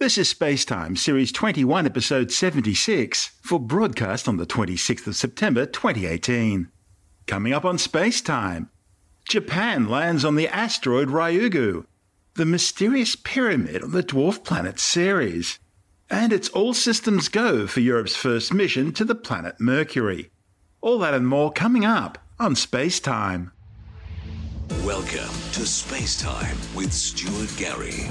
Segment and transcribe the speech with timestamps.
[0.00, 6.68] This is Spacetime, Series 21, Episode 76, for broadcast on the 26th of September 2018.
[7.26, 8.70] Coming up on Spacetime,
[9.28, 11.84] Japan lands on the asteroid Ryugu,
[12.32, 15.58] the mysterious pyramid on the dwarf planet Ceres,
[16.08, 20.30] and it's all systems go for Europe's first mission to the planet Mercury.
[20.80, 23.50] All that and more coming up on Spacetime.
[24.82, 28.08] Welcome to Space Time with Stuart Gary.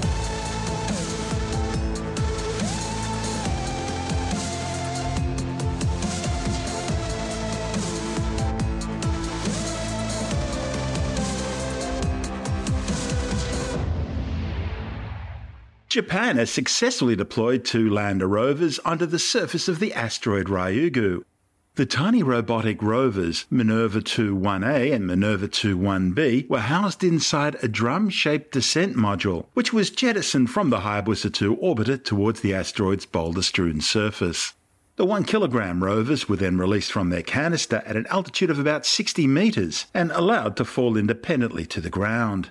[15.90, 21.24] Japan has successfully deployed two lander rovers onto the surface of the asteroid Ryugu.
[21.74, 28.94] The tiny robotic rovers Minerva 2-1A and Minerva 2-1B were housed inside a drum-shaped descent
[28.94, 34.54] module, which was jettisoned from the Hayabusa 2 orbiter towards the asteroid's boulder-strewn surface.
[34.94, 38.86] The 1 kilogram rovers were then released from their canister at an altitude of about
[38.86, 42.50] 60 metres and allowed to fall independently to the ground.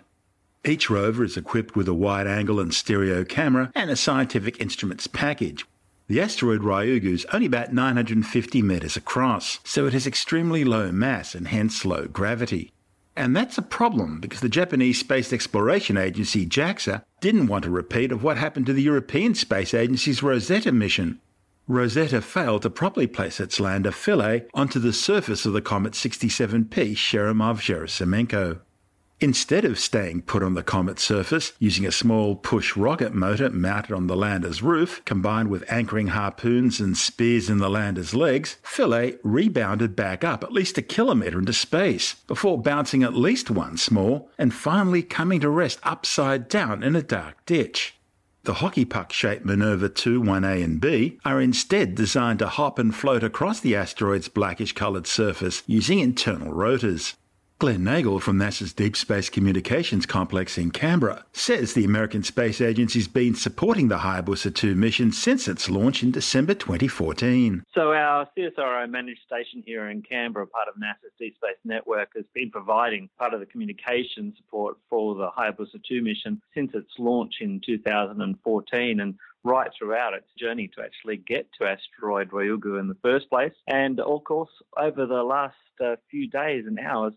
[0.65, 5.07] Each rover is equipped with a wide angle and stereo camera and a scientific instruments
[5.07, 5.65] package.
[6.07, 11.33] The asteroid Ryugu is only about 950 metres across, so it has extremely low mass
[11.33, 12.71] and hence low gravity.
[13.15, 18.11] And that's a problem because the Japanese Space Exploration Agency JAXA didn't want a repeat
[18.11, 21.21] of what happened to the European Space Agency's Rosetta mission.
[21.67, 26.69] Rosetta failed to properly place its lander Philae onto the surface of the comet 67P
[26.95, 28.59] Churyumov-Gerasimenko.
[29.21, 33.93] Instead of staying put on the comet's surface using a small push rocket motor mounted
[33.93, 39.17] on the lander's roof, combined with anchoring harpoons and spears in the lander's legs, Philae
[39.21, 44.25] rebounded back up at least a kilometre into space before bouncing at least once more
[44.37, 47.95] and finally coming to rest upside down in a dark ditch.
[48.43, 52.95] The hockey puck shaped Minerva 2 1A and B are instead designed to hop and
[52.95, 57.15] float across the asteroid's blackish coloured surface using internal rotors.
[57.59, 63.09] Glenn Nagle from NASA's Deep Space Communications Complex in Canberra says the American Space Agency's
[63.09, 67.65] been supporting the Hayabusa 2 mission since its launch in December 2014.
[67.75, 72.23] So, our CSIRO managed station here in Canberra, part of NASA's Deep Space Network, has
[72.33, 77.41] been providing part of the communication support for the Hayabusa 2 mission since its launch
[77.41, 78.99] in 2014.
[79.01, 83.53] And right throughout its journey to actually get to asteroid Ryugu in the first place.
[83.67, 87.13] And of course, over the last uh, few days and hours,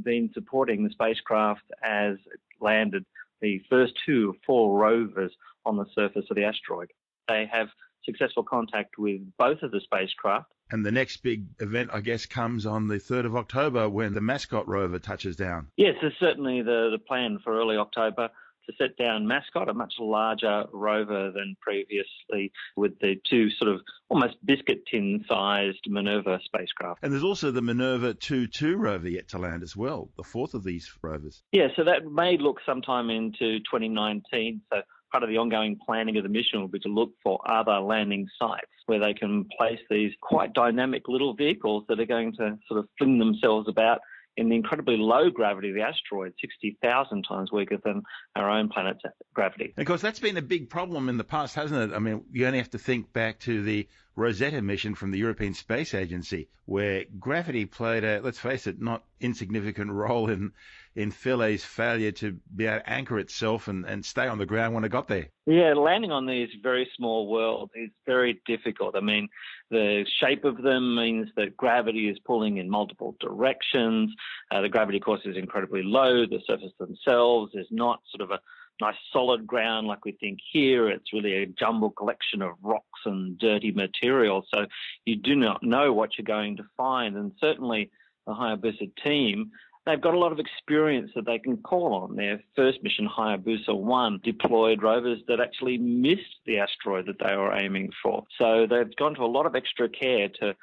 [0.00, 3.04] been supporting the spacecraft as it landed
[3.40, 5.32] the first two of four rovers
[5.66, 6.90] on the surface of the asteroid.
[7.28, 7.68] They have
[8.04, 10.52] successful contact with both of the spacecraft.
[10.70, 14.20] And the next big event, I guess, comes on the 3rd of October when the
[14.20, 15.68] Mascot rover touches down.
[15.76, 18.30] Yes, it's certainly the, the plan for early October
[18.66, 23.80] to set down Mascot, a much larger rover than previously, with the two sort of
[24.08, 27.00] almost biscuit tin sized Minerva spacecraft.
[27.02, 30.54] And there's also the Minerva 2 2 rover yet to land as well, the fourth
[30.54, 31.42] of these rovers.
[31.52, 34.62] Yeah, so that may look sometime into 2019.
[34.72, 37.78] So part of the ongoing planning of the mission will be to look for other
[37.80, 42.58] landing sites where they can place these quite dynamic little vehicles that are going to
[42.66, 44.00] sort of fling themselves about
[44.36, 48.02] in the incredibly low gravity of the asteroid, 60,000 times weaker than
[48.34, 49.02] our own planet's
[49.34, 49.74] gravity.
[49.76, 51.94] Of course, that's been a big problem in the past, hasn't it?
[51.94, 55.54] I mean, you only have to think back to the Rosetta mission from the European
[55.54, 60.52] Space Agency, where gravity played a, let's face it, not insignificant role in
[60.94, 64.74] in Philae's failure to be able to anchor itself and, and stay on the ground
[64.74, 65.28] when it got there.
[65.46, 68.94] Yeah, landing on these very small worlds is very difficult.
[68.94, 69.28] I mean,
[69.72, 74.14] the shape of them means that gravity is pulling in multiple directions.
[74.50, 76.26] Uh, the gravity, course, is incredibly low.
[76.26, 78.40] The surface themselves is not sort of a
[78.82, 80.90] nice solid ground like we think here.
[80.90, 84.44] It's really a jumbled collection of rocks and dirty material.
[84.54, 84.66] So
[85.06, 87.16] you do not know what you're going to find.
[87.16, 87.90] And certainly
[88.26, 89.52] the Hayabusa team
[89.84, 92.14] They've got a lot of experience that they can call on.
[92.14, 97.52] Their first mission, Hayabusa 1, deployed rovers that actually missed the asteroid that they were
[97.56, 98.22] aiming for.
[98.38, 100.54] So they've gone to a lot of extra care to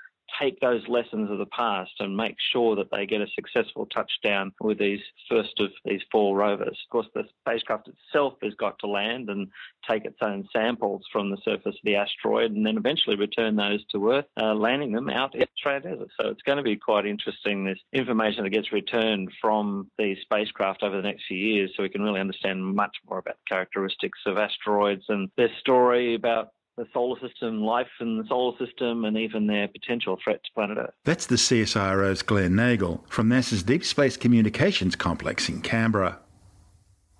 [0.42, 4.52] take those lessons of the past and make sure that they get a successful touchdown
[4.62, 6.78] with these first of these four rovers.
[6.86, 9.48] Of course, the spacecraft itself has got to land and
[9.90, 13.84] take its own samples from the surface of the asteroid and then eventually return those
[13.92, 16.10] to Earth, uh, landing them out in Australia Desert.
[16.20, 20.84] So it's going to be quite interesting, this information that gets returned from these spacecraft
[20.84, 24.20] over the next few years so we can really understand much more about the characteristics
[24.26, 26.50] of asteroids and their story about
[26.80, 30.78] the solar system, life in the solar system, and even their potential threat to planet
[30.78, 30.94] Earth.
[31.04, 36.20] That's the CSIRO's Glenn Nagle from NASA's Deep Space Communications Complex in Canberra.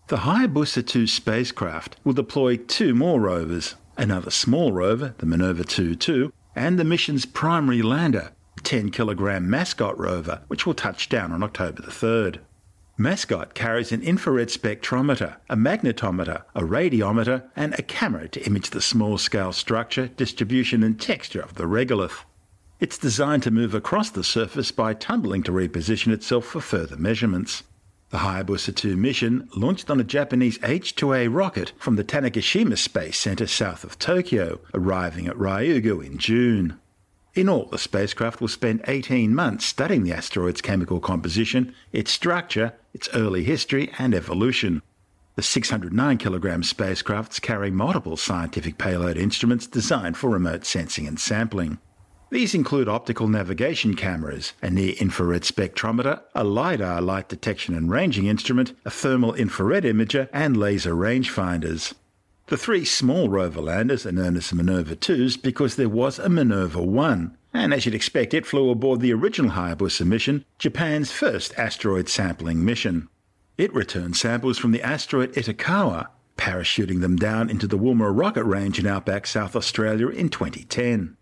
[0.08, 5.94] The Hayabusa 2 spacecraft will deploy two more rovers another small rover, the Minerva 2
[5.94, 8.32] 2, and the mission's primary lander,
[8.64, 12.40] 10 kilogram Mascot rover, which will touch down on October the 3rd.
[13.02, 18.82] Mascot carries an infrared spectrometer, a magnetometer, a radiometer, and a camera to image the
[18.82, 22.26] small scale structure, distribution, and texture of the regolith.
[22.82, 27.64] It's designed to move across the surface by tumbling to reposition itself for further measurements.
[28.10, 33.48] The Hayabusa 2 mission launched on a Japanese H-2A rocket from the Tanegashima Space Center
[33.48, 36.78] south of Tokyo, arriving at Ryugu in June.
[37.36, 42.74] In all, the spacecraft will spend 18 months studying the asteroid's chemical composition, its structure,
[42.94, 44.82] its early history, and evolution.
[45.36, 51.78] The 609 kilogram spacecrafts carry multiple scientific payload instruments designed for remote sensing and sampling.
[52.32, 58.28] These include optical navigation cameras, a near infrared spectrometer, a LIDAR light detection and ranging
[58.28, 61.94] instrument, a thermal infrared imager, and laser rangefinders.
[62.48, 66.84] The three small rover landers are known as Minerva 2s because there was a Minerva
[66.84, 72.08] 1, and as you'd expect, it flew aboard the original Hayabusa mission, Japan's first asteroid
[72.08, 73.10] sampling mission.
[73.58, 76.08] It returned samples from the asteroid Itokawa,
[76.38, 81.18] parachuting them down into the Woomera rocket range in outback South Australia in 2010.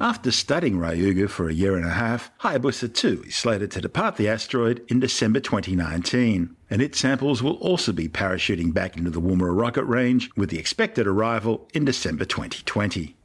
[0.00, 4.16] After studying Ryugu for a year and a half, Hayabusa 2 is slated to depart
[4.16, 9.20] the asteroid in December 2019, and its samples will also be parachuting back into the
[9.20, 13.16] Woomera rocket range with the expected arrival in December 2020.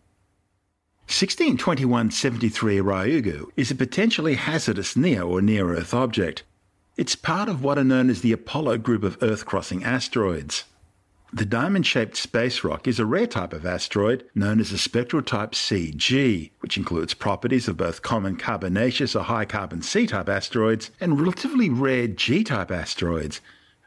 [1.08, 6.44] 162173 Ryugu is a potentially hazardous near or near Earth object.
[6.96, 10.64] It's part of what are known as the Apollo group of Earth crossing asteroids.
[11.32, 15.22] The diamond shaped space rock is a rare type of asteroid known as a spectral
[15.22, 20.92] type CG, which includes properties of both common carbonaceous or high carbon C type asteroids
[21.02, 23.42] and relatively rare G type asteroids.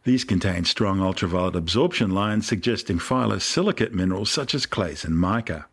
[0.04, 5.66] These contain strong ultraviolet absorption lines suggesting phyllosilicate minerals such as clays and mica.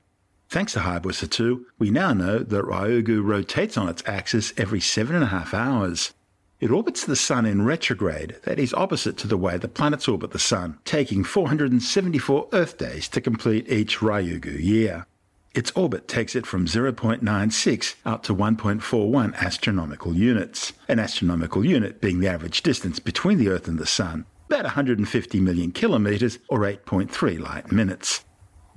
[0.54, 5.16] Thanks to Hayabusa 2, we now know that Ryugu rotates on its axis every seven
[5.16, 6.14] and a half hours.
[6.60, 10.30] It orbits the Sun in retrograde, that is, opposite to the way the planets orbit
[10.30, 15.08] the Sun, taking 474 Earth days to complete each Ryugu year.
[15.56, 22.20] Its orbit takes it from 0.96 out to 1.41 astronomical units, an astronomical unit being
[22.20, 27.40] the average distance between the Earth and the Sun, about 150 million kilometres or 8.3
[27.40, 28.24] light minutes.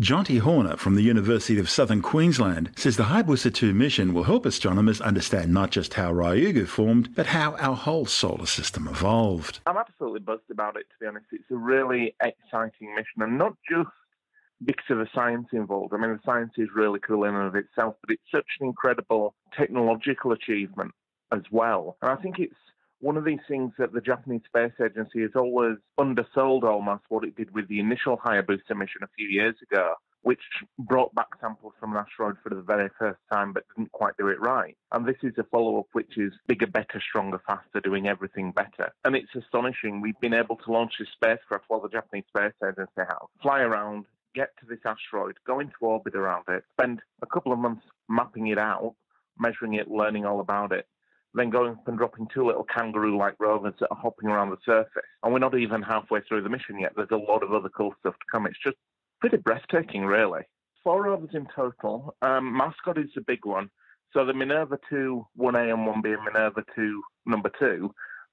[0.01, 4.45] Jonty Horner from the University of Southern Queensland says the Hayabusa 2 mission will help
[4.45, 9.61] astronomers understand not just how Ryugu formed, but how our whole solar system evolved.
[9.65, 11.25] I'm absolutely buzzed about it, to be honest.
[11.33, 13.89] It's a really exciting mission, and not just
[14.63, 15.95] because of the science involved.
[15.95, 18.67] I mean, the science is really cool in and of itself, but it's such an
[18.67, 20.93] incredible technological achievement
[21.33, 21.97] as well.
[22.03, 22.55] And I think it's
[23.01, 27.37] one of these things that the Japanese Space Agency has always undersold almost what it
[27.37, 30.41] did with the initial Hayabusa mission a few years ago, which
[30.79, 34.29] brought back samples from an asteroid for the very first time but didn't quite do
[34.29, 34.77] it right.
[34.93, 38.93] And this is a follow up which is bigger, better, stronger, faster, doing everything better.
[39.05, 40.01] And it's astonishing.
[40.01, 44.07] We've been able to launch this spacecraft while the Japanese Space Agency has, fly around,
[44.35, 48.49] get to this asteroid, go into orbit around it, spend a couple of months mapping
[48.49, 48.95] it out,
[49.39, 50.87] measuring it, learning all about it,
[51.37, 54.57] then going up and dropping two little kangaroo like rovers that are hopping around the
[54.65, 55.03] surface.
[55.23, 56.93] And we're not even halfway through the mission yet.
[56.97, 58.47] There's a lot of other cool stuff to come.
[58.47, 58.77] It's just
[59.21, 60.43] pretty breathtaking, really.
[60.83, 62.17] Four rovers in total.
[62.23, 63.69] Um, Mascot is the big one.
[64.13, 67.91] So the Minerva 2 1A and 1B and Minerva 2 number 2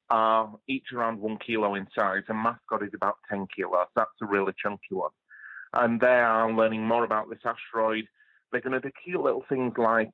[0.10, 3.88] are each around one kilo in size, and Mascot is about 10 kilos.
[3.96, 5.12] That's a really chunky one.
[5.74, 8.06] And they are learning more about this asteroid.
[8.52, 10.14] They're going to do cute little things like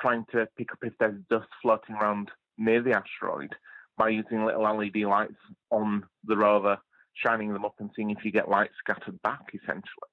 [0.00, 3.54] trying to pick up if there's dust floating around near the asteroid
[3.96, 5.40] by using little LED lights
[5.70, 6.78] on the rover,
[7.14, 10.08] shining them up and seeing if you get light scattered back, essentially.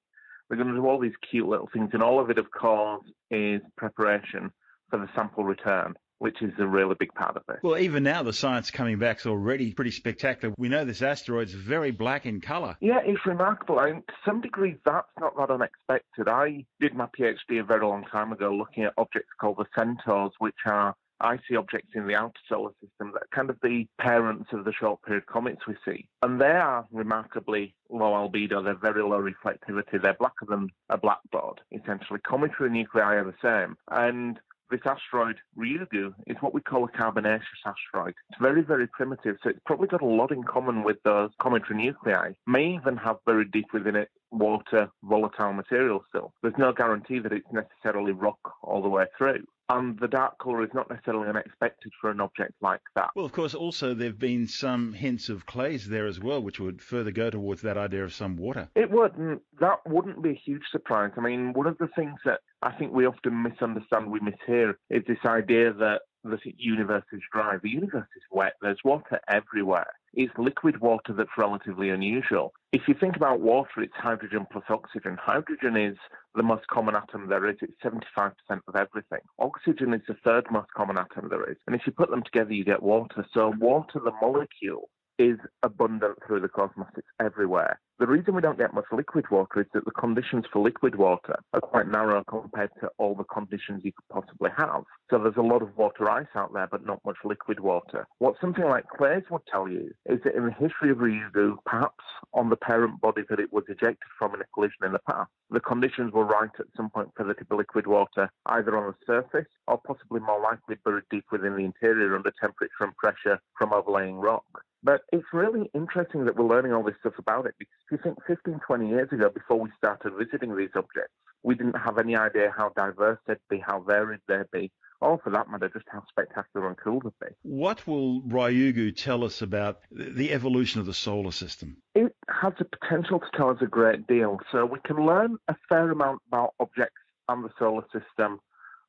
[0.48, 3.04] We're going to do all these cute little things, and all of it, of course,
[3.30, 4.50] is preparation
[4.90, 7.58] for the sample return which is a really big part of it.
[7.62, 10.54] Well, even now, the science coming back is already pretty spectacular.
[10.58, 12.76] We know this asteroid's very black in colour.
[12.80, 13.78] Yeah, it's remarkable.
[13.80, 16.28] And to some degree, that's not that unexpected.
[16.28, 20.32] I did my PhD a very long time ago looking at objects called the centaurs,
[20.38, 24.50] which are icy objects in the outer solar system that are kind of the parents
[24.52, 26.08] of the short period comets we see.
[26.22, 31.60] And they are remarkably low albedo, they're very low reflectivity, they're blacker than a blackboard,
[31.72, 32.20] essentially.
[32.20, 33.76] Cometary nuclei are the same.
[33.90, 34.38] And
[34.70, 38.14] this asteroid, Ryugu, is what we call a carbonaceous asteroid.
[38.30, 41.76] It's very, very primitive, so it's probably got a lot in common with those cometary
[41.82, 42.32] nuclei.
[42.46, 44.08] May even have buried deep within it
[44.38, 46.32] water, volatile material still.
[46.42, 49.44] There's no guarantee that it's necessarily rock all the way through.
[49.68, 53.10] And the dark colour is not necessarily unexpected for an object like that.
[53.16, 56.60] Well, of course, also there have been some hints of clays there as well, which
[56.60, 58.68] would further go towards that idea of some water.
[58.76, 61.10] It would, and that wouldn't be a huge surprise.
[61.16, 65.02] I mean, one of the things that I think we often misunderstand, we mishear, is
[65.08, 67.56] this idea that the universe is dry.
[67.62, 68.54] The universe is wet.
[68.60, 69.92] There's water everywhere.
[70.14, 72.52] It's liquid water that's relatively unusual.
[72.72, 75.18] If you think about water, it's hydrogen plus oxygen.
[75.20, 75.96] Hydrogen is
[76.34, 77.56] the most common atom there is.
[77.60, 79.20] It's 75% of everything.
[79.38, 81.58] Oxygen is the third most common atom there is.
[81.66, 83.26] And if you put them together, you get water.
[83.34, 86.88] So water, the molecule, is abundant through the cosmos.
[86.96, 87.80] It's everywhere.
[87.98, 91.36] The reason we don't get much liquid water is that the conditions for liquid water
[91.54, 94.84] are quite narrow compared to all the conditions you could possibly have.
[95.10, 98.06] So there's a lot of water ice out there, but not much liquid water.
[98.18, 102.04] What something like clays would tell you is that in the history of Ryugu, perhaps
[102.34, 105.30] on the parent body that it was ejected from in a collision in the past,
[105.48, 108.92] the conditions were right at some point for there to be liquid water, either on
[108.92, 113.40] the surface or possibly more likely buried deep within the interior under temperature and pressure
[113.56, 114.44] from overlaying rock.
[114.86, 117.98] But it's really interesting that we're learning all this stuff about it because if you
[118.04, 121.12] think 15, 20 years ago, before we started visiting these objects,
[121.42, 125.30] we didn't have any idea how diverse they'd be, how varied they'd be, or for
[125.30, 127.34] that matter, just how spectacular and cool they'd be.
[127.42, 131.78] What will Ryugu tell us about the evolution of the solar system?
[131.96, 134.38] It has the potential to tell us a great deal.
[134.52, 138.38] So we can learn a fair amount about objects and the solar system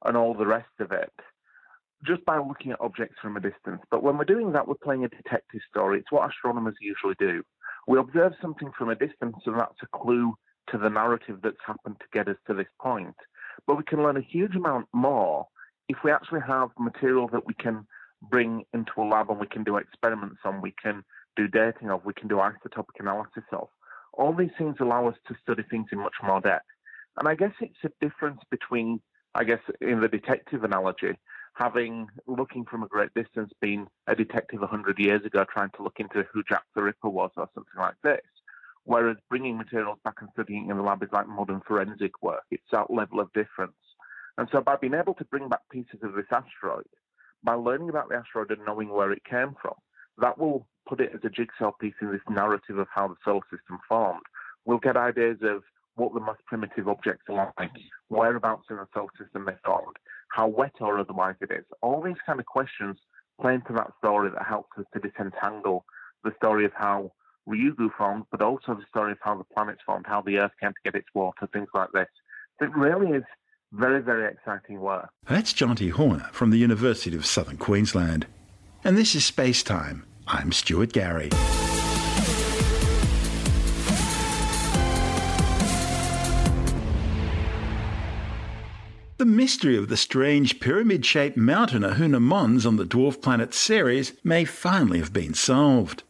[0.06, 1.12] and all the rest of it
[2.06, 3.82] just by looking at objects from a distance.
[3.89, 6.00] But when we're doing that, we're playing a detective story.
[6.00, 7.44] It's what astronomers usually do.
[7.88, 10.36] We observe something from a distance, and that's a clue
[10.72, 13.16] to the narrative that's happened to get us to this point.
[13.66, 15.48] But we can learn a huge amount more
[15.89, 17.88] if we actually have material that we can
[18.30, 21.04] bring into a lab and we can do experiments on, we can
[21.36, 23.70] do dating of, we can do isotopic analysis of.
[24.13, 26.66] All these things allow us to study things in much more depth.
[27.18, 29.00] And I guess it's a difference between,
[29.36, 31.18] I guess, in the detective analogy,
[31.58, 36.00] having looking from a great distance been a detective 100 years ago trying to look
[36.00, 38.22] into who Jack the Ripper was or something like this.
[38.84, 42.44] Whereas bringing materials back and studying in the lab is like modern forensic work.
[42.52, 43.74] It's that level of difference.
[44.38, 46.86] And so by being able to bring back pieces of this asteroid,
[47.44, 49.74] by learning about the asteroid and knowing where it came from,
[50.20, 53.42] that will put it as a jigsaw piece in this narrative of how the solar
[53.52, 54.22] system formed.
[54.66, 55.64] We'll get ideas of
[55.98, 57.72] what the most primitive objects are like,
[58.10, 59.98] whereabouts in the solar system they're found,
[60.30, 61.66] how wet or otherwise it is.
[61.82, 62.98] All these kind of questions
[63.42, 65.86] play into that story that helps us to disentangle
[66.24, 67.12] the story of how
[67.48, 70.72] Ryugu formed, but also the story of how the planets formed, how the Earth came
[70.72, 72.08] to get its water, things like this.
[72.62, 73.24] It really is
[73.72, 75.10] very, very exciting work.
[75.27, 78.27] That's Jonty Horner from the University of Southern Queensland.
[78.84, 80.06] And this is Space Time.
[80.27, 81.30] I'm Stuart Gary.
[89.18, 94.14] The mystery of the strange pyramid shaped mountain Ahuna Mons on the dwarf planet Ceres
[94.24, 96.04] may finally have been solved.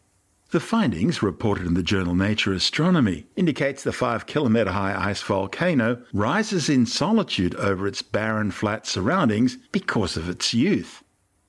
[0.50, 6.04] The findings, reported in the journal Nature Astronomy, indicates the 5 kilometre high ice volcano
[6.12, 11.02] rises in solitude over its barren flat surroundings because of its youth.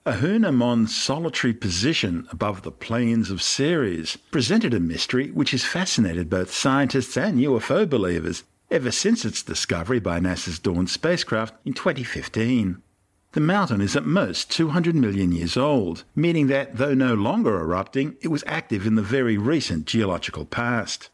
[0.07, 6.31] Ahuna Mons' solitary position above the plains of Ceres presented a mystery which has fascinated
[6.31, 12.83] both scientists and UFO believers ever since its discovery by NASA's Dawn spacecraft in 2015.
[13.33, 18.17] The mountain is at most 200 million years old, meaning that though no longer erupting,
[18.21, 21.11] it was active in the very recent geological past.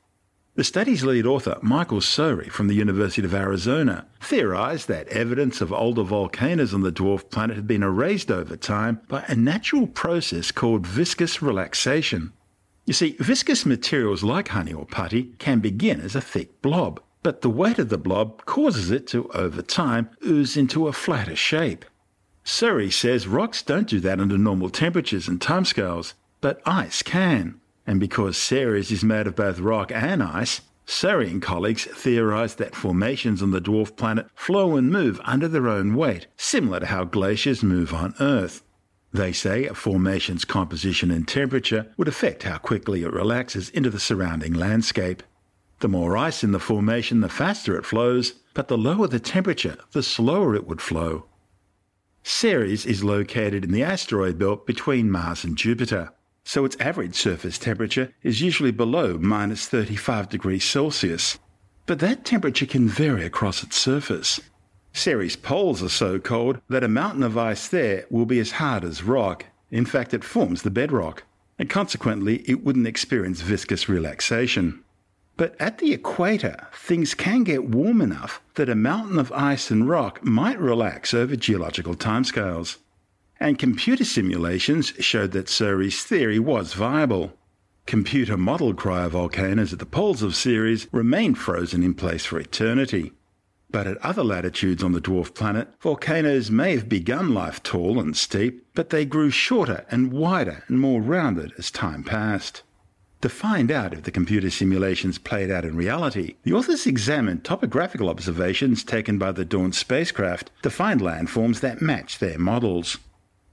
[0.57, 5.73] The study's lead author, Michael Sori from the University of Arizona, theorized that evidence of
[5.73, 10.53] older volcanoes on the dwarf planet had been erased over time by a natural process
[10.53, 12.33] called viscous relaxation.
[12.87, 17.41] You see, viscous materials like honey or putty can begin as a thick blob, but
[17.41, 21.87] the weight of the blob causes it to, over time, ooze into a flatter shape.
[22.45, 26.13] Sori says rocks don't do that under normal temperatures and timescales,
[26.43, 27.59] but ice can.
[27.87, 32.77] And because Ceres is made of both rock and ice, Sori and colleagues theorized that
[32.77, 37.05] formations on the dwarf planet flow and move under their own weight, similar to how
[37.05, 38.63] glaciers move on Earth.
[39.15, 44.01] They say a formation's composition and temperature would affect how quickly it relaxes into the
[44.01, 45.23] surrounding landscape.
[45.81, 49.77] The more ice in the formation, the faster it flows, but the lower the temperature,
[49.93, 51.27] the slower it would flow.
[52.23, 56.11] Ceres is located in the asteroid belt between Mars and Jupiter,
[56.45, 61.39] so its average surface temperature is usually below minus 35 degrees Celsius.
[61.87, 64.41] But that temperature can vary across its surface.
[64.93, 68.85] Ceres' poles are so cold that a mountain of ice there will be as hard
[68.85, 69.47] as rock.
[69.71, 71.25] In fact, it forms the bedrock,
[71.59, 74.84] and consequently, it wouldn't experience viscous relaxation.
[75.37, 79.89] But at the equator, things can get warm enough that a mountain of ice and
[79.89, 82.79] rock might relax over geological timescales.
[83.41, 87.37] And computer simulations showed that Sori's theory was viable.
[87.85, 93.13] Computer modelled cryovolcanoes at the poles of Ceres remain frozen in place for eternity.
[93.71, 98.17] But at other latitudes on the dwarf planet, volcanoes may have begun life tall and
[98.17, 102.63] steep, but they grew shorter and wider and more rounded as time passed.
[103.25, 108.11] To find out if the computer simulations played out in reality, the authors examined topographical
[108.11, 112.99] observations taken by the Dawn spacecraft to find landforms that match their models.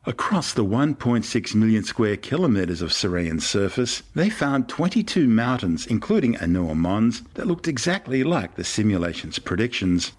[0.05, 6.75] Across the 1.6 million square kilometres of Cerean surface, they found 22 mountains, including Ahuna
[6.75, 10.11] Mons, that looked exactly like the simulation's predictions.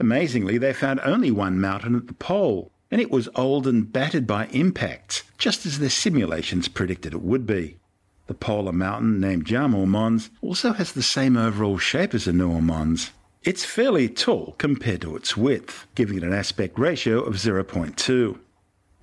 [0.00, 4.26] Amazingly, they found only one mountain at the pole, and it was old and battered
[4.26, 7.76] by impacts, just as the simulations predicted it would be.
[8.26, 13.10] The polar mountain named Yamor Mons also has the same overall shape as Ahuna Mons.
[13.42, 18.38] It's fairly tall compared to its width, giving it an aspect ratio of 0.2.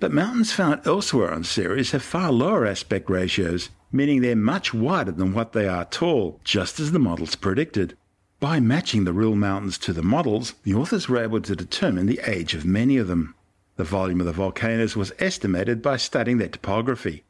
[0.00, 5.12] But mountains found elsewhere on Ceres have far lower aspect ratios, meaning they're much wider
[5.12, 7.96] than what they are tall, just as the models predicted.
[8.40, 12.20] By matching the real mountains to the models, the authors were able to determine the
[12.24, 13.36] age of many of them.
[13.76, 17.22] The volume of the volcanoes was estimated by studying their topography,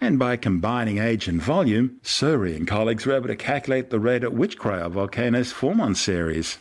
[0.00, 4.24] and by combining age and volume, Sori and colleagues were able to calculate the rate
[4.24, 6.58] at which cryovolcanoes form on Ceres.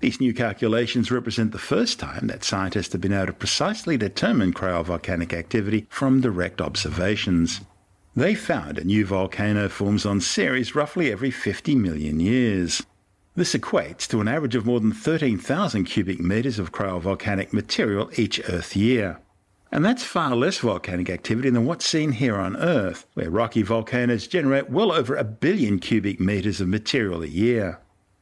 [0.00, 4.52] These new calculations represent the first time that scientists have been able to precisely determine
[4.52, 7.60] cryovolcanic activity from direct observations.
[8.14, 12.82] They found a new volcano forms on Ceres roughly every 50 million years.
[13.34, 18.40] This equates to an average of more than 13,000 cubic metres of cryovolcanic material each
[18.48, 19.18] Earth year.
[19.72, 24.26] And that's far less volcanic activity than what's seen here on Earth, where rocky volcanoes
[24.26, 27.80] generate well over a billion cubic metres of material a year.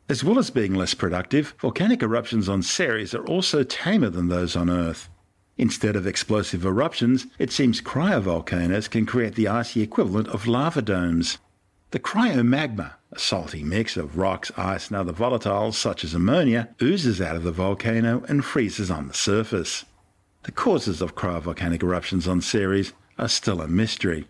[0.08, 4.56] As well as being less productive, volcanic eruptions on Ceres are also tamer than those
[4.56, 5.08] on Earth.
[5.56, 11.38] Instead of explosive eruptions, it seems cryovolcanoes can create the icy equivalent of lava domes.
[11.92, 17.20] The cryomagma, a salty mix of rocks, ice, and other volatiles such as ammonia, oozes
[17.20, 19.84] out of the volcano and freezes on the surface.
[20.44, 24.26] The causes of cryovolcanic eruptions on Ceres are still a mystery.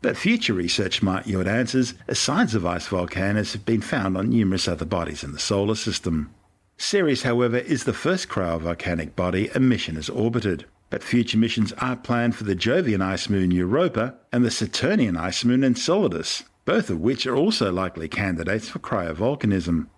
[0.00, 4.28] But future research might yield answers, as signs of ice volcanoes have been found on
[4.28, 6.32] numerous other bodies in the solar system.
[6.78, 11.96] Ceres, however, is the first cryovolcanic body a mission has orbited, but future missions are
[11.96, 17.00] planned for the Jovian ice moon Europa and the Saturnian ice moon Enceladus, both of
[17.00, 19.88] which are also likely candidates for cryovolcanism.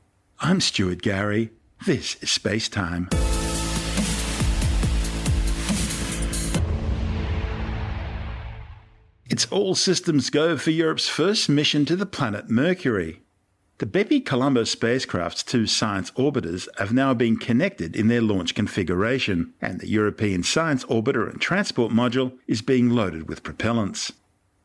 [0.40, 1.50] I'm Stuart Gary.
[1.84, 3.10] This is Space Time.
[9.38, 13.22] It's all systems go for Europe's first mission to the planet Mercury.
[13.78, 19.54] The Bepi Colombo spacecraft's two science orbiters have now been connected in their launch configuration,
[19.60, 24.10] and the European Science Orbiter and Transport Module is being loaded with propellants.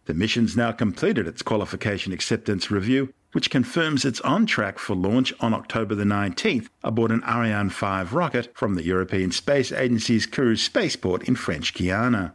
[0.06, 5.36] The mission's now completed its qualification acceptance review, which confirms it's on track for launch
[5.40, 10.58] on October the 19th aboard an Ariane 5 rocket from the European Space Agency's Kourou
[10.58, 12.34] spaceport in French Guiana.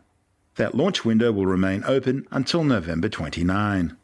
[0.59, 3.97] That launch window will remain open until November 29.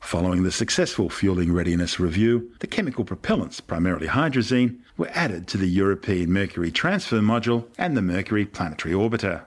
[0.00, 5.68] Following the successful fueling readiness review, the chemical propellants, primarily hydrazine, were added to the
[5.68, 9.46] European Mercury Transfer Module and the Mercury Planetary Orbiter.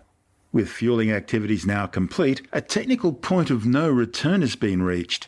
[0.52, 5.28] With fueling activities now complete, a technical point of no return has been reached.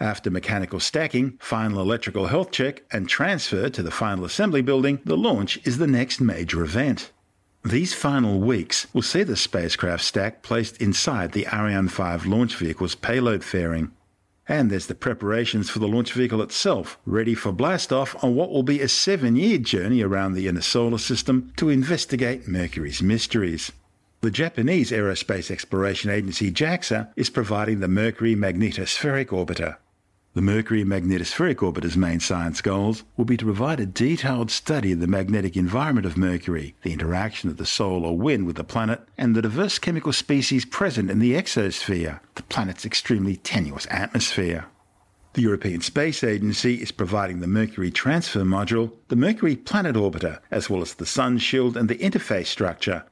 [0.00, 5.16] After mechanical stacking, final electrical health check, and transfer to the final assembly building, the
[5.16, 7.12] launch is the next major event.
[7.64, 12.96] These final weeks will see the spacecraft stack placed inside the Ariane 5 launch vehicle's
[12.96, 13.92] payload fairing.
[14.48, 18.64] And there's the preparations for the launch vehicle itself, ready for blastoff on what will
[18.64, 23.70] be a seven year journey around the inner solar system to investigate Mercury's mysteries.
[24.22, 29.76] The Japanese Aerospace Exploration Agency JAXA is providing the Mercury Magnetospheric Orbiter,
[30.34, 35.00] the Mercury Magnetospheric Orbiter's main science goals will be to provide a detailed study of
[35.00, 39.34] the magnetic environment of Mercury, the interaction of the solar wind with the planet, and
[39.34, 44.64] the diverse chemical species present in the exosphere, the planet's extremely tenuous atmosphere.
[45.34, 50.70] The European Space Agency is providing the Mercury Transfer Module, the Mercury Planet Orbiter, as
[50.70, 53.04] well as the Sun Shield and the interface structure.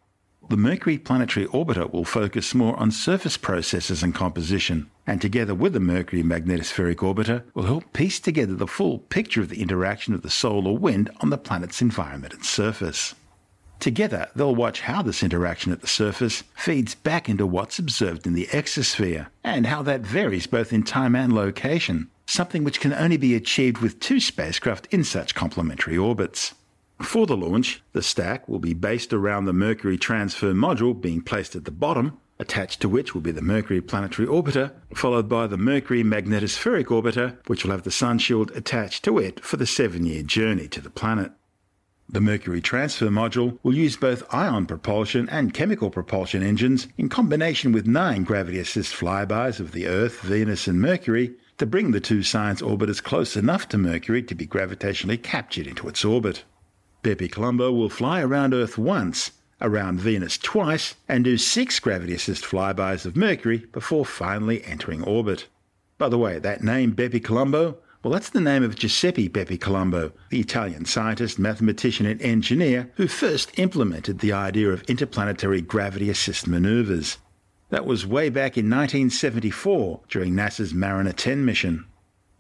[0.49, 5.73] The Mercury Planetary Orbiter will focus more on surface processes and composition, and together with
[5.73, 10.23] the Mercury Magnetospheric Orbiter will help piece together the full picture of the interaction of
[10.23, 13.17] the solar wind on the planet's environment and surface.
[13.81, 18.35] Together, they'll watch how this interaction at the surface feeds back into what's observed in
[18.35, 23.17] the exosphere, and how that varies both in time and location, something which can only
[23.17, 26.55] be achieved with two spacecraft in such complementary orbits.
[27.03, 31.57] For the launch, the stack will be based around the Mercury Transfer Module being placed
[31.57, 35.59] at the bottom, attached to which will be the Mercury Planetary Orbiter, followed by the
[35.59, 40.05] Mercury Magnetospheric Orbiter, which will have the Sun Shield attached to it for the seven
[40.07, 41.33] year journey to the planet.
[42.09, 47.71] The Mercury Transfer Module will use both ion propulsion and chemical propulsion engines in combination
[47.71, 52.25] with nine gravity assist flybys of the Earth, Venus, and Mercury to bring the two
[52.25, 56.43] science orbiters close enough to Mercury to be gravitationally captured into its orbit.
[57.03, 62.45] Bepi Colombo will fly around Earth once, around Venus twice, and do six gravity assist
[62.45, 65.47] flybys of Mercury before finally entering orbit.
[65.99, 70.13] By the way, that name Bepi Colombo well, that's the name of Giuseppe Bepi Colombo,
[70.31, 76.49] the Italian scientist, mathematician, and engineer who first implemented the idea of interplanetary gravity assist
[76.49, 77.19] maneuvers.
[77.69, 81.85] That was way back in 1974 during NASA's Mariner 10 mission.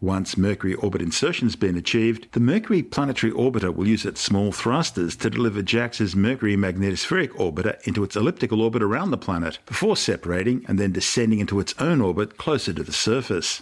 [0.02, 5.14] Once Mercury orbit insertion's been achieved, the Mercury Planetary Orbiter will use its small thrusters
[5.16, 10.64] to deliver JAXA's Mercury Magnetospheric Orbiter into its elliptical orbit around the planet before separating
[10.66, 13.60] and then descending into its own orbit closer to the surface.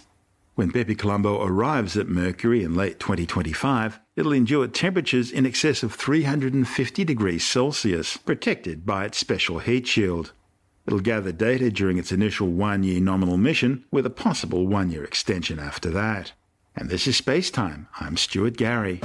[0.55, 5.93] When Bepi Colombo arrives at Mercury in late 2025, it'll endure temperatures in excess of
[5.93, 10.31] 350 degrees Celsius, protected by its special heat shield.
[10.87, 15.03] It'll gather data during its initial one year nominal mission, with a possible one year
[15.03, 16.33] extension after that.
[16.75, 17.87] And this is Space Time.
[17.99, 19.01] I'm Stuart Gary.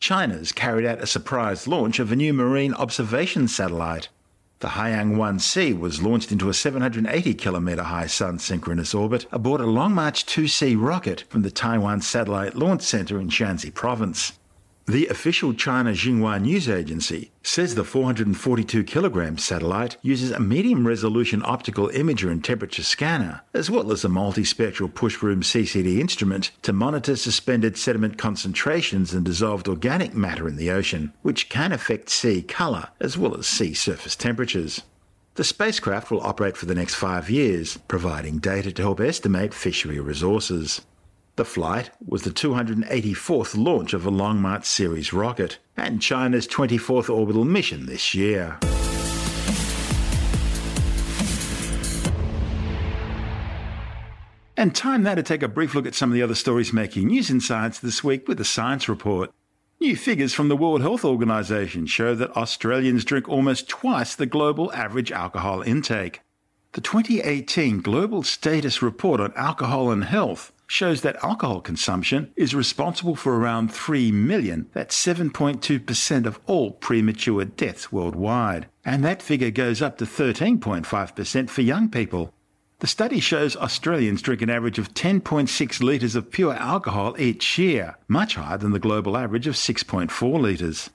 [0.00, 4.08] China's carried out a surprise launch of a new marine observation satellite.
[4.60, 9.66] The Haiyang 1C was launched into a 780 kilometre high sun synchronous orbit aboard a
[9.66, 14.38] Long March 2C rocket from the Taiyuan Satellite Launch Center in Shanxi Province.
[14.88, 21.42] The official China Xinhua news agency says the 442 kilogram satellite uses a medium resolution
[21.44, 27.16] optical imager and temperature scanner, as well as a multispectral push-broom CCD instrument to monitor
[27.16, 32.86] suspended sediment concentrations and dissolved organic matter in the ocean, which can affect sea colour
[33.00, 34.82] as well as sea surface temperatures.
[35.34, 39.98] The spacecraft will operate for the next five years, providing data to help estimate fishery
[39.98, 40.82] resources.
[41.36, 47.14] The flight was the 284th launch of a Long March series rocket and China's 24th
[47.14, 48.58] orbital mission this year.
[54.56, 57.08] And time now to take a brief look at some of the other stories making
[57.08, 59.30] news in science this week with the Science Report.
[59.78, 64.72] New figures from the World Health Organization show that Australians drink almost twice the global
[64.72, 66.22] average alcohol intake.
[66.72, 73.16] The 2018 Global Status Report on Alcohol and Health shows that alcohol consumption is responsible
[73.16, 78.66] for around 3 million, that's 7.2% of all premature deaths worldwide.
[78.84, 82.32] And that figure goes up to 13.5% for young people.
[82.80, 87.96] The study shows Australians drink an average of 10.6 litres of pure alcohol each year,
[88.06, 90.90] much higher than the global average of 6.4 litres.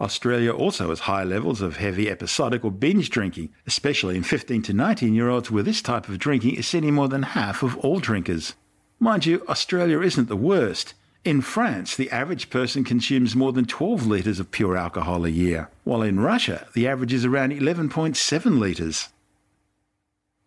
[0.00, 4.72] Australia also has high levels of heavy episodic or binge drinking, especially in 15 to
[4.72, 7.76] 19 year olds where this type of drinking is seen in more than half of
[7.78, 8.54] all drinkers.
[8.98, 10.94] Mind you, Australia isn't the worst.
[11.22, 15.68] In France, the average person consumes more than 12 litres of pure alcohol a year,
[15.84, 19.08] while in Russia, the average is around 11.7 litres.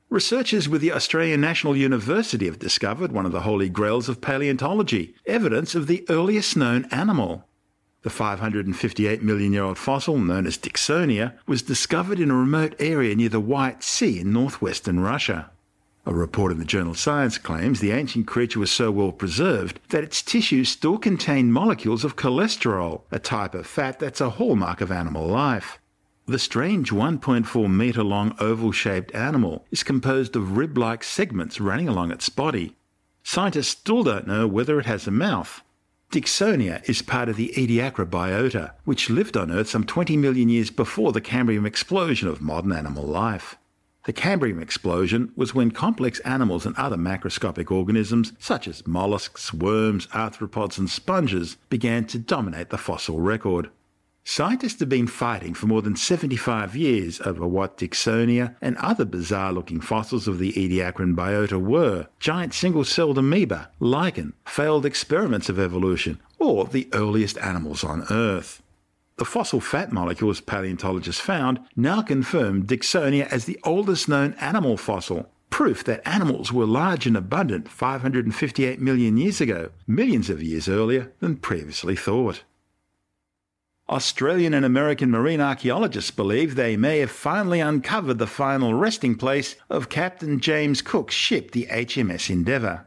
[0.09, 5.13] Researchers with the Australian National University have discovered one of the holy grails of paleontology
[5.27, 7.45] evidence of the earliest known animal.
[8.01, 13.15] The 558 million year old fossil, known as Dickinsonia, was discovered in a remote area
[13.15, 15.51] near the White Sea in northwestern Russia.
[16.09, 20.03] A report in the journal Science claims the ancient creature was so well preserved that
[20.03, 24.91] its tissues still contain molecules of cholesterol, a type of fat that's a hallmark of
[24.91, 25.77] animal life.
[26.25, 31.87] The strange 1.4 metre long oval shaped animal is composed of rib like segments running
[31.87, 32.75] along its body.
[33.21, 35.61] Scientists still don't know whether it has a mouth.
[36.11, 40.71] Dickinsonia is part of the Ediacara biota, which lived on Earth some 20 million years
[40.71, 43.58] before the Cambrian explosion of modern animal life.
[44.09, 50.07] The Cambrian explosion was when complex animals and other macroscopic organisms, such as mollusks, worms,
[50.07, 53.69] arthropods, and sponges, began to dominate the fossil record.
[54.23, 59.53] Scientists have been fighting for more than 75 years over what Dickinsonia and other bizarre
[59.53, 65.59] looking fossils of the Ediacaran biota were giant single celled amoeba, lichen, failed experiments of
[65.59, 68.63] evolution, or the earliest animals on Earth.
[69.19, 75.29] The fossil fat molecules paleontologists found now confirm Dickinsonia as the oldest known animal fossil,
[75.49, 81.11] proof that animals were large and abundant 558 million years ago, millions of years earlier
[81.19, 82.45] than previously thought.
[83.89, 89.57] Australian and American marine archaeologists believe they may have finally uncovered the final resting place
[89.69, 92.85] of Captain James Cook's ship, the HMS Endeavour.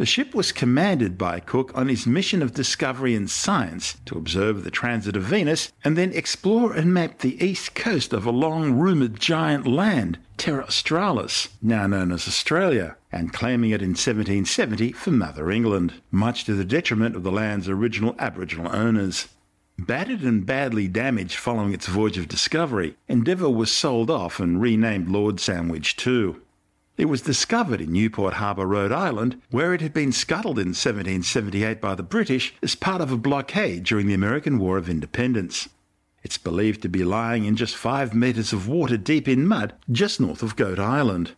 [0.00, 4.64] The ship was commanded by Cook on his mission of discovery and science to observe
[4.64, 8.72] the transit of Venus and then explore and map the east coast of a long
[8.72, 15.10] rumoured giant land, Terra Australis, now known as Australia, and claiming it in 1770 for
[15.10, 19.28] Mother England, much to the detriment of the land's original Aboriginal owners.
[19.78, 25.10] Battered and badly damaged following its voyage of discovery, Endeavour was sold off and renamed
[25.10, 26.36] Lord Sandwich II.
[26.96, 31.80] It was discovered in Newport Harbour, Rhode Island, where it had been scuttled in 1778
[31.80, 35.68] by the British as part of a blockade during the American War of Independence.
[36.22, 40.20] It's believed to be lying in just five metres of water deep in mud just
[40.20, 41.32] north of Goat Island.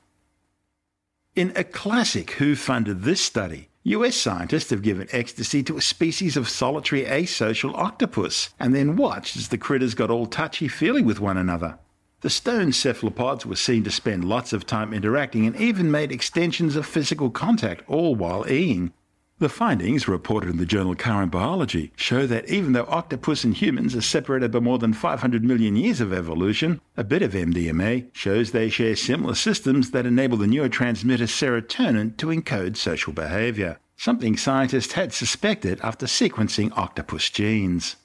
[1.36, 6.36] In a classic Who Funded This study, US scientists have given ecstasy to a species
[6.36, 11.20] of solitary asocial octopus and then watched as the critters got all touchy feely with
[11.20, 11.78] one another.
[12.22, 16.76] The stone cephalopods were seen to spend lots of time interacting and even made extensions
[16.76, 18.92] of physical contact, all while eating.
[19.40, 23.96] The findings, reported in the journal Current Biology, show that even though octopus and humans
[23.96, 28.52] are separated by more than 500 million years of evolution, a bit of MDMA shows
[28.52, 34.92] they share similar systems that enable the neurotransmitter serotonin to encode social behavior, something scientists
[34.92, 37.96] had suspected after sequencing octopus genes.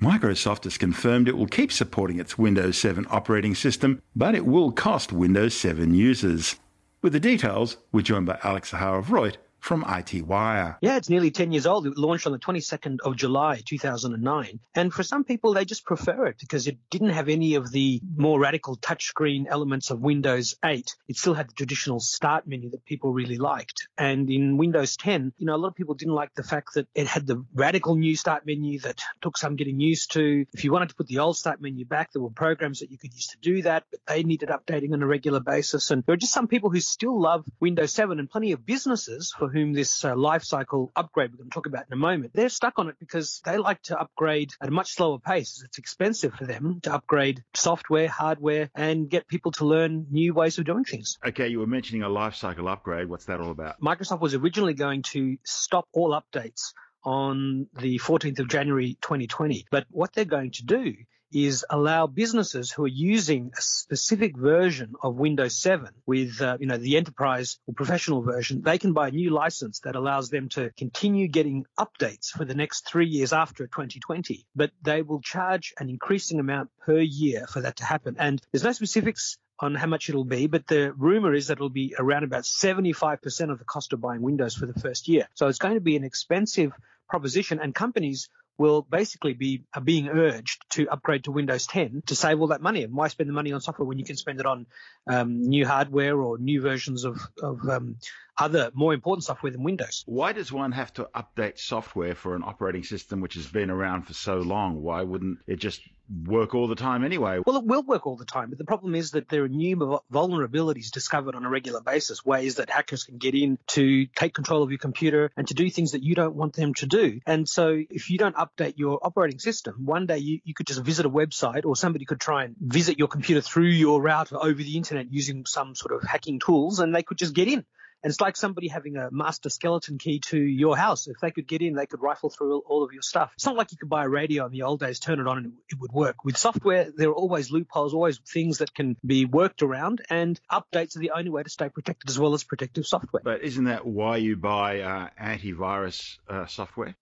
[0.00, 4.72] Microsoft has confirmed it will keep supporting its Windows 7 operating system, but it will
[4.72, 6.56] cost Windows 7 users.
[7.00, 10.76] With the details, we're joined by Alex Zaharov-Reutt from IT Wire.
[10.82, 11.86] Yeah, it's nearly 10 years old.
[11.86, 14.60] It launched on the 22nd of July, 2009.
[14.74, 18.02] And for some people, they just prefer it because it didn't have any of the
[18.14, 20.94] more radical touchscreen elements of Windows 8.
[21.08, 23.88] It still had the traditional start menu that people really liked.
[23.96, 26.86] And in Windows 10, you know, a lot of people didn't like the fact that
[26.94, 30.44] it had the radical new start menu that took some getting used to.
[30.52, 32.98] If you wanted to put the old start menu back, there were programs that you
[32.98, 35.90] could use to do that, but they needed updating on a regular basis.
[35.90, 39.34] And there are just some people who still love Windows 7 and plenty of businesses
[39.38, 42.32] for whom this uh, life cycle upgrade we're going to talk about in a moment,
[42.34, 45.62] they're stuck on it because they like to upgrade at a much slower pace.
[45.64, 50.58] It's expensive for them to upgrade software, hardware, and get people to learn new ways
[50.58, 51.18] of doing things.
[51.24, 53.08] Okay, you were mentioning a life cycle upgrade.
[53.08, 53.80] What's that all about?
[53.80, 56.72] Microsoft was originally going to stop all updates
[57.04, 59.66] on the 14th of January 2020.
[59.70, 60.94] But what they're going to do
[61.34, 66.66] is allow businesses who are using a specific version of Windows 7 with, uh, you
[66.66, 70.48] know, the enterprise or professional version, they can buy a new license that allows them
[70.50, 74.46] to continue getting updates for the next three years after 2020.
[74.54, 78.16] But they will charge an increasing amount per year for that to happen.
[78.18, 81.68] And there's no specifics on how much it'll be, but the rumor is that it'll
[81.68, 85.28] be around about 75% of the cost of buying Windows for the first year.
[85.34, 86.72] So it's going to be an expensive
[87.08, 92.40] proposition and companies will basically be being urged to upgrade to Windows 10 to save
[92.40, 92.84] all that money.
[92.84, 94.66] And why spend the money on software when you can spend it on
[95.08, 97.96] um, new hardware or new versions of, of um,
[98.38, 100.04] other more important software than Windows.
[100.06, 104.02] Why does one have to update software for an operating system which has been around
[104.02, 104.82] for so long?
[104.82, 105.80] Why wouldn't it just
[106.26, 107.40] work all the time anyway?
[107.44, 110.00] Well, it will work all the time, but the problem is that there are new
[110.12, 114.62] vulnerabilities discovered on a regular basis, ways that hackers can get in to take control
[114.62, 117.20] of your computer and to do things that you don't want them to do.
[117.26, 120.82] And so if you don't update your operating system, one day you, you could just
[120.82, 124.62] visit a website or somebody could try and visit your computer through your router over
[124.62, 127.64] the internet using some sort of hacking tools and they could just get in
[128.04, 131.06] and it's like somebody having a master skeleton key to your house.
[131.06, 133.32] If they could get in, they could rifle through all of your stuff.
[133.34, 135.38] It's not like you could buy a radio in the old days, turn it on,
[135.38, 136.22] and it would work.
[136.22, 140.96] With software, there are always loopholes, always things that can be worked around, and updates
[140.96, 143.22] are the only way to stay protected as well as protective software.
[143.24, 146.94] But isn't that why you buy uh, antivirus uh, software?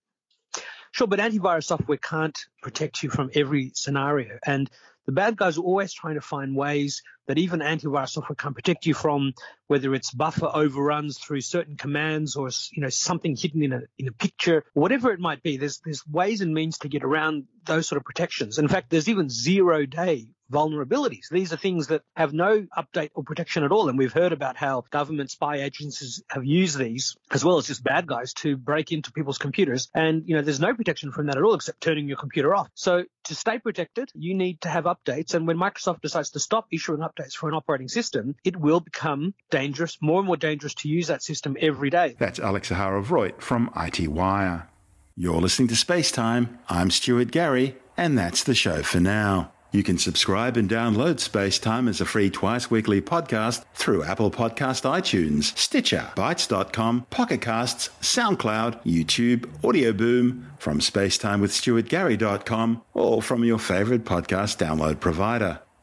[0.93, 4.39] Sure, but antivirus software can't protect you from every scenario.
[4.47, 4.71] And
[5.07, 8.87] the bad guys are always trying to find ways that even antivirus software can protect
[8.87, 9.33] you from,
[9.67, 14.09] whether it's buffer overruns through certain commands or you know something hidden in a in
[14.09, 15.57] a picture, whatever it might be.
[15.57, 18.59] There's there's ways and means to get around those sort of protections.
[18.59, 21.29] In fact, there's even zero day vulnerabilities.
[21.31, 23.89] These are things that have no update or protection at all.
[23.89, 27.83] And we've heard about how government spy agencies have used these, as well as just
[27.83, 29.89] bad guys, to break into people's computers.
[29.95, 32.69] And, you know, there's no protection from that at all except turning your computer off.
[32.75, 35.35] So to stay protected, you need to have updates.
[35.35, 39.35] And when Microsoft decides to stop issuing updates for an operating system, it will become
[39.51, 42.15] dangerous, more and more dangerous to use that system every day.
[42.19, 44.69] That's Alex Zaharov-Reutt from IT Wire.
[45.17, 46.59] You're listening to Space Time.
[46.69, 49.53] I'm Stuart Gary, and that's the show for now.
[49.73, 54.31] You can subscribe and download Space Time as a free twice weekly podcast through Apple
[54.31, 63.59] Podcast iTunes, Stitcher, Bitesz.com, Pocket Casts, SoundCloud, YouTube, Audio Boom, from spacetimewithstuartgary.com, or from your
[63.59, 65.61] favorite podcast download provider.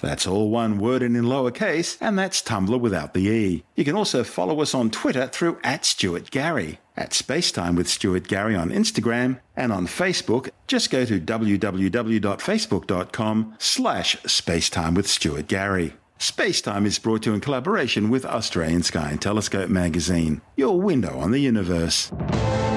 [0.00, 3.64] That's all one word and in lowercase, and that's Tumblr without the E.
[3.74, 6.78] You can also follow us on Twitter through at Stuart Gary.
[6.96, 14.16] At Spacetime with Stuart Gary on Instagram and on Facebook, just go to www.facebook.com slash
[14.22, 15.94] spacetime with Stuart Gary.
[16.18, 21.16] Spacetime is brought to you in collaboration with Australian Sky and Telescope magazine, your window
[21.20, 22.10] on the universe.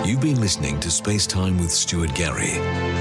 [0.06, 3.01] You've been listening to Spacetime with Stuart Gary.